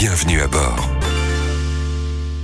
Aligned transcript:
Bienvenue 0.00 0.40
à 0.40 0.46
bord. 0.46 0.88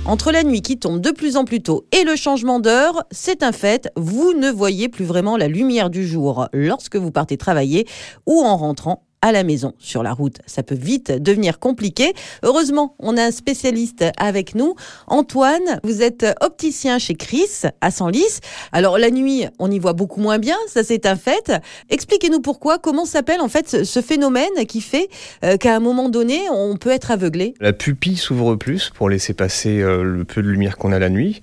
Entre 0.03 0.33
la 0.33 0.43
nuit 0.43 0.61
qui 0.61 0.77
tombe 0.77 0.99
de 0.99 1.11
plus 1.11 1.37
en 1.37 1.45
plus 1.45 1.61
tôt 1.61 1.87
et 1.93 2.03
le 2.03 2.17
changement 2.17 2.59
d'heure, 2.59 3.05
c'est 3.11 3.43
un 3.43 3.53
fait, 3.53 3.89
vous 3.95 4.33
ne 4.33 4.51
voyez 4.51 4.89
plus 4.89 5.05
vraiment 5.05 5.37
la 5.37 5.47
lumière 5.47 5.89
du 5.89 6.05
jour 6.05 6.49
lorsque 6.51 6.97
vous 6.97 7.11
partez 7.11 7.37
travailler 7.37 7.87
ou 8.25 8.41
en 8.41 8.57
rentrant 8.57 9.05
à 9.25 9.31
la 9.31 9.43
maison. 9.43 9.73
Sur 9.79 10.03
la 10.03 10.13
route, 10.13 10.37
ça 10.45 10.61
peut 10.61 10.75
vite 10.75 11.11
devenir 11.11 11.57
compliqué. 11.57 12.13
Heureusement, 12.43 12.93
on 12.99 13.17
a 13.17 13.23
un 13.23 13.31
spécialiste 13.31 14.05
avec 14.17 14.53
nous. 14.53 14.75
Antoine, 15.07 15.79
vous 15.83 16.03
êtes 16.03 16.27
opticien 16.41 16.99
chez 16.99 17.15
Chris 17.15 17.63
à 17.81 17.89
Senlis. 17.89 18.39
Alors 18.71 18.99
la 18.99 19.09
nuit, 19.09 19.45
on 19.57 19.71
y 19.71 19.79
voit 19.79 19.93
beaucoup 19.93 20.21
moins 20.21 20.37
bien, 20.37 20.57
ça 20.67 20.83
c'est 20.83 21.07
un 21.07 21.15
fait. 21.15 21.51
Expliquez-nous 21.89 22.39
pourquoi, 22.39 22.77
comment 22.77 23.05
s'appelle 23.05 23.41
en 23.41 23.47
fait 23.47 23.83
ce 23.83 24.01
phénomène 24.01 24.53
qui 24.67 24.79
fait 24.79 25.09
euh, 25.43 25.57
qu'à 25.57 25.75
un 25.75 25.79
moment 25.79 26.09
donné, 26.09 26.41
on 26.51 26.77
peut 26.77 26.91
être 26.91 27.09
aveuglé? 27.09 27.55
La 27.59 27.73
pupille 27.73 28.17
s'ouvre 28.17 28.55
plus 28.55 28.91
pour 28.93 29.09
laisser 29.09 29.33
passer 29.33 29.81
euh, 29.81 30.03
le 30.03 30.23
peu 30.23 30.43
de 30.43 30.47
lumière 30.47 30.77
qu'on 30.77 30.91
a 30.91 30.99
la 30.99 31.09
nuit. 31.09 31.41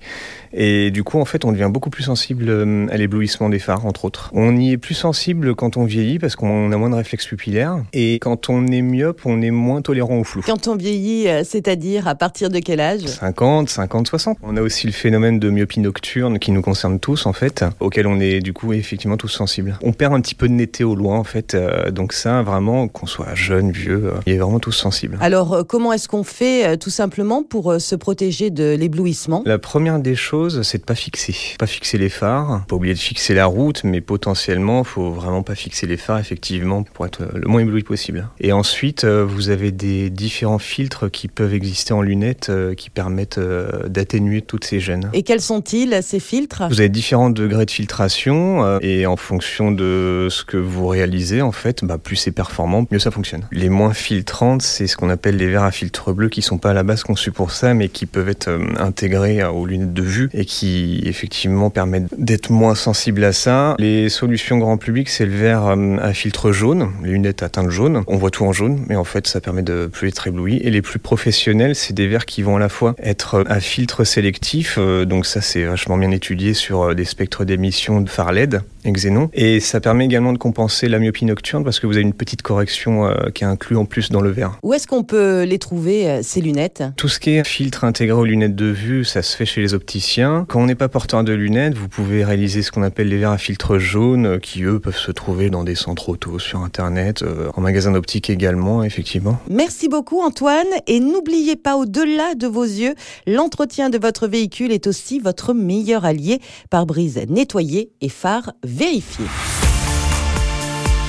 Et 0.53 0.91
du 0.91 1.03
coup, 1.03 1.19
en 1.19 1.25
fait, 1.25 1.43
on 1.45 1.51
devient 1.51 1.69
beaucoup 1.69 1.89
plus 1.89 2.03
sensible 2.03 2.45
euh, 2.47 2.87
à 2.91 2.97
l'éblouissement 2.97 3.49
des 3.49 3.59
phares, 3.59 3.85
entre 3.85 4.05
autres. 4.05 4.29
On 4.33 4.55
y 4.55 4.71
est 4.71 4.77
plus 4.77 4.93
sensible 4.93 5.55
quand 5.55 5.77
on 5.77 5.83
vieillit 5.83 6.19
parce 6.19 6.35
qu'on 6.35 6.71
a 6.71 6.77
moins 6.77 6.91
de 6.91 6.95
réflexes 6.95 7.25
pupillaires. 7.25 7.72
Et 7.93 8.15
quand 8.15 8.49
on 8.49 8.67
est 8.67 8.81
myope, 8.81 9.21
on 9.25 9.41
est 9.41 9.51
moins 9.51 9.81
tolérant 9.81 10.17
au 10.17 10.23
flou. 10.23 10.41
Quand 10.45 10.67
on 10.67 10.75
vieillit, 10.75 11.27
euh, 11.27 11.43
c'est-à-dire 11.43 12.07
à 12.07 12.15
partir 12.15 12.49
de 12.49 12.59
quel 12.59 12.79
âge? 12.79 13.05
50, 13.05 13.69
50, 13.69 14.07
60. 14.07 14.37
On 14.43 14.57
a 14.57 14.61
aussi 14.61 14.87
le 14.87 14.93
phénomène 14.93 15.39
de 15.39 15.49
myopie 15.49 15.79
nocturne 15.79 16.39
qui 16.39 16.51
nous 16.51 16.61
concerne 16.61 16.99
tous, 16.99 17.25
en 17.25 17.33
fait, 17.33 17.65
auquel 17.79 18.07
on 18.07 18.19
est 18.19 18.39
du 18.39 18.53
coup 18.53 18.73
effectivement 18.73 19.17
tous 19.17 19.27
sensibles. 19.27 19.77
On 19.81 19.93
perd 19.93 20.13
un 20.13 20.21
petit 20.21 20.35
peu 20.35 20.47
de 20.47 20.53
netteté 20.53 20.83
au 20.83 20.95
loin, 20.95 21.17
en 21.17 21.23
fait. 21.23 21.53
Euh, 21.53 21.91
donc 21.91 22.13
ça, 22.13 22.41
vraiment, 22.41 22.87
qu'on 22.87 23.07
soit 23.07 23.35
jeune, 23.35 23.71
vieux, 23.71 24.11
il 24.25 24.33
est 24.33 24.37
vraiment 24.37 24.59
tous 24.59 24.71
sensibles. 24.71 25.17
Alors, 25.21 25.65
comment 25.67 25.93
est-ce 25.93 26.07
qu'on 26.07 26.23
fait 26.23 26.77
tout 26.77 26.89
simplement 26.89 27.43
pour 27.43 27.79
se 27.79 27.95
protéger 27.95 28.49
de 28.49 28.75
l'éblouissement? 28.75 29.43
La 29.45 29.59
première 29.59 29.99
des 29.99 30.15
choses, 30.15 30.61
c'est 30.63 30.79
de 30.79 30.83
pas 30.83 30.95
fixer. 30.95 31.35
Pas 31.59 31.67
fixer 31.67 31.97
les 31.97 32.09
phares. 32.09 32.65
Pas 32.67 32.75
oublier 32.75 32.93
de 32.93 32.99
fixer 32.99 33.33
la 33.33 33.45
route, 33.45 33.83
mais 33.83 34.01
potentiellement, 34.01 34.83
faut 34.83 35.11
vraiment 35.11 35.43
pas 35.43 35.55
fixer 35.55 35.87
les 35.87 35.97
phares, 35.97 36.19
effectivement, 36.19 36.83
pour 36.83 37.05
être 37.05 37.23
le 37.33 37.47
moins 37.53 37.61
ébloui 37.61 37.83
possible. 37.83 38.27
Et 38.39 38.51
ensuite, 38.51 39.03
euh, 39.03 39.23
vous 39.23 39.49
avez 39.49 39.71
des 39.71 40.09
différents 40.09 40.57
filtres 40.57 41.09
qui 41.09 41.27
peuvent 41.27 41.53
exister 41.53 41.93
en 41.93 42.01
lunettes 42.01 42.49
euh, 42.49 42.73
qui 42.73 42.89
permettent 42.89 43.37
euh, 43.37 43.87
d'atténuer 43.87 44.41
toutes 44.41 44.65
ces 44.65 44.79
gênes. 44.79 45.11
Et 45.13 45.21
quels 45.21 45.39
sont-ils, 45.39 45.99
ces 46.01 46.19
filtres? 46.19 46.63
Vous 46.69 46.79
avez 46.79 46.89
différents 46.89 47.29
degrés 47.29 47.65
de 47.65 47.71
filtration 47.71 48.79
et 48.81 49.05
en 49.05 49.17
fonction 49.17 49.71
de 49.71 50.27
ce 50.31 50.43
que 50.43 50.57
vous 50.57 50.87
réalisez, 50.87 51.41
en 51.41 51.51
fait, 51.51 51.85
bah, 51.85 51.97
plus 51.99 52.15
c'est 52.15 52.31
performant, 52.31 52.87
mieux 52.89 52.99
ça 52.99 53.11
fonctionne. 53.11 53.43
Les 53.51 53.69
moins 53.69 53.93
filtrantes, 53.93 54.63
c'est 54.63 54.87
ce 54.87 54.97
qu'on 54.97 55.09
appelle 55.09 55.37
les 55.37 55.47
verres 55.47 55.63
à 55.63 55.71
filtre 55.71 56.11
bleu 56.11 56.29
qui 56.29 56.41
sont 56.41 56.57
pas 56.57 56.71
à 56.71 56.73
la 56.73 56.83
base 56.83 57.03
conçus 57.03 57.31
pour 57.31 57.51
ça, 57.51 57.75
mais 57.75 57.89
qui 57.89 58.07
peuvent 58.07 58.29
être 58.29 58.49
intégrés 58.79 59.43
aux 59.43 59.65
lunettes 59.65 59.93
de 59.93 60.01
vue 60.01 60.29
et 60.33 60.45
qui 60.45 61.01
effectivement 61.05 61.69
permettent 61.69 62.07
d'être 62.17 62.51
moins 62.51 62.75
sensibles 62.75 63.23
à 63.23 63.33
ça. 63.33 63.75
Les 63.77 64.09
solutions 64.09 64.57
grand 64.57 64.77
public, 64.77 65.09
c'est 65.09 65.25
le 65.25 65.35
verre 65.35 65.75
à 66.01 66.13
filtre 66.13 66.51
jaune, 66.51 66.89
les 67.03 67.11
lunettes 67.11 67.42
jaune. 67.69 68.03
On 68.07 68.17
voit 68.17 68.31
tout 68.31 68.45
en 68.45 68.53
jaune, 68.53 68.83
mais 68.87 68.95
en 68.95 69.03
fait, 69.03 69.27
ça 69.27 69.41
permet 69.41 69.61
de 69.61 69.87
plus 69.87 70.07
être 70.09 70.27
ébloui. 70.27 70.57
Et 70.57 70.69
les 70.69 70.81
plus 70.81 70.99
professionnels, 70.99 71.75
c'est 71.75 71.93
des 71.93 72.07
verres 72.07 72.25
qui 72.25 72.41
vont 72.41 72.57
à 72.57 72.59
la 72.59 72.69
fois 72.69 72.95
être 73.01 73.43
à 73.47 73.59
filtre 73.59 74.03
sélectif, 74.03 74.75
euh, 74.77 75.05
donc 75.05 75.25
ça 75.25 75.41
c'est 75.41 75.63
vachement 75.63 75.97
bien 75.97 76.11
étudié 76.11 76.53
sur 76.53 76.83
euh, 76.83 76.93
des 76.93 77.05
spectres 77.05 77.45
d'émission 77.45 78.01
de 78.01 78.09
phare 78.09 78.31
LED 78.31 78.61
Xénon. 78.91 79.29
Et 79.33 79.59
ça 79.59 79.79
permet 79.79 80.05
également 80.05 80.33
de 80.33 80.37
compenser 80.37 80.89
la 80.89 80.99
myopie 80.99 81.25
nocturne 81.25 81.63
parce 81.63 81.79
que 81.79 81.87
vous 81.87 81.93
avez 81.93 82.01
une 82.01 82.13
petite 82.13 82.41
correction 82.41 83.07
euh, 83.07 83.29
qui 83.33 83.43
est 83.43 83.47
inclue 83.47 83.77
en 83.77 83.85
plus 83.85 84.09
dans 84.09 84.21
le 84.21 84.29
verre. 84.29 84.57
Où 84.63 84.73
est-ce 84.73 84.87
qu'on 84.87 85.03
peut 85.03 85.43
les 85.43 85.59
trouver, 85.59 86.09
euh, 86.09 86.19
ces 86.21 86.41
lunettes? 86.41 86.83
Tout 86.97 87.07
ce 87.07 87.19
qui 87.19 87.31
est 87.31 87.47
filtre 87.47 87.83
intégré 87.83 88.17
aux 88.17 88.25
lunettes 88.25 88.55
de 88.55 88.65
vue, 88.65 89.05
ça 89.05 89.21
se 89.21 89.35
fait 89.37 89.45
chez 89.45 89.61
les 89.61 89.73
opticiens. 89.73 90.45
Quand 90.49 90.59
on 90.61 90.65
n'est 90.65 90.75
pas 90.75 90.89
porteur 90.89 91.23
de 91.23 91.33
lunettes, 91.33 91.75
vous 91.75 91.87
pouvez 91.87 92.25
réaliser 92.25 92.61
ce 92.61 92.71
qu'on 92.71 92.83
appelle 92.83 93.09
les 93.09 93.17
verres 93.17 93.31
à 93.31 93.37
filtre 93.37 93.77
jaune 93.77 94.25
euh, 94.25 94.39
qui, 94.39 94.63
eux, 94.63 94.79
peuvent 94.79 94.97
se 94.97 95.11
trouver 95.11 95.49
dans 95.49 95.63
des 95.63 95.75
centres 95.75 96.09
auto, 96.09 96.39
sur 96.39 96.61
Internet, 96.61 97.23
en 97.55 97.61
magasin 97.61 97.91
d'optique 97.91 98.29
également, 98.29 98.83
effectivement. 98.83 99.39
Merci 99.49 99.87
beaucoup, 99.89 100.21
Antoine. 100.21 100.67
Et 100.87 100.99
n'oubliez 100.99 101.55
pas, 101.55 101.75
au-delà 101.75 102.35
de 102.35 102.47
vos 102.47 102.63
yeux, 102.63 102.95
l'entretien 103.27 103.89
de 103.89 103.97
votre 103.97 104.27
véhicule 104.27 104.71
est 104.71 104.87
aussi 104.87 105.19
votre 105.19 105.53
meilleur 105.53 106.05
allié. 106.05 106.39
Pare-brise 106.69 107.19
nettoyé 107.29 107.91
et 108.01 108.09
phare 108.09 108.53
vérifié. 108.63 109.25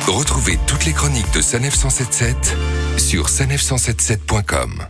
Retrouvez 0.06 0.58
toutes 0.66 0.84
les 0.84 0.92
chroniques 0.92 1.32
de 1.34 1.40
Sanef 1.40 1.74
177 1.74 2.56
sur 2.98 3.26
sanef177.com. 3.26 4.86